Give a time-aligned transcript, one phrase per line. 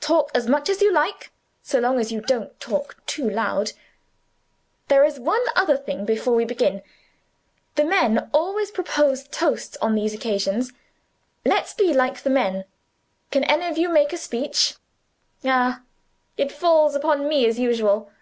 [0.00, 1.32] Talk as much as you like,
[1.64, 3.72] so long as you don't talk too loud.
[4.86, 6.80] There is one other thing before we begin.
[7.74, 10.70] The men always propose toasts on these occasions;
[11.44, 12.66] let's be like the men.
[13.32, 14.74] Can any of you make a speech?
[15.44, 15.82] Ah,
[16.36, 18.12] it falls on me as usual.